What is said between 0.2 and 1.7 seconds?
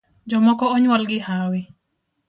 Jomoko onyuol gi hawi